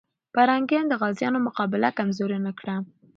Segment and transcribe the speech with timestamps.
[0.33, 2.75] پرنګیان د غازيانو مقابله کمزوري نه کړه.